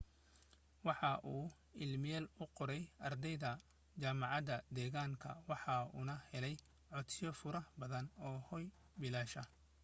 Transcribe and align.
waxa 0.87 1.11
uu 1.35 1.43
iimeyl 1.83 2.25
u 2.41 2.45
qoray 2.57 2.83
ardayda 3.07 3.51
jaamacada 4.01 4.55
deeganka 4.75 5.29
waxa 5.49 5.73
uuna 5.97 6.15
helay 6.31 6.55
codsiyo 6.91 7.29
faro 7.41 7.61
badan 7.81 8.05
oo 8.27 8.37
hooy 8.47 8.65
bilaasha 8.99 9.41